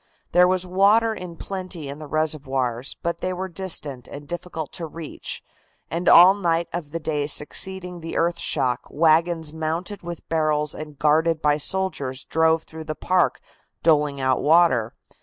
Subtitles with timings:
[0.31, 4.87] There was water in plenty in the reservoirs, but they were distant and difficult to
[4.87, 5.43] reach,
[5.91, 10.97] and all night of the day succeeding the earth shock wagons mounted with barrels and
[10.97, 13.41] guarded by soldiers drove through the park
[13.83, 14.95] doling out water.